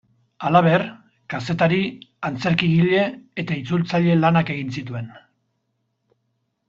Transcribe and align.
Halaber, 0.47 0.83
kazetari-, 1.33 1.91
antzerkigile- 2.29 3.05
eta 3.43 3.59
itzultzaile-lanak 3.61 4.51
egin 4.55 4.73
zituen. 4.79 5.13